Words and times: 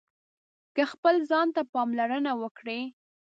که 0.75 0.83
خپل 0.91 1.15
ځان 1.29 1.47
ته 1.55 1.61
پاملرنه 1.73 2.31
وکړئ 2.41 2.81